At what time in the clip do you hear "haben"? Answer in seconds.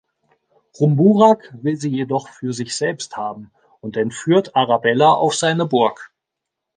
3.17-3.51